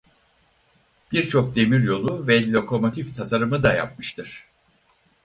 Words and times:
Birçok 1.11 1.55
demiryolu 1.55 2.27
ve 2.27 2.51
lokomotif 2.51 3.15
tasarımı 3.15 3.63
da 3.63 3.73
yapmıştır. 3.73 4.45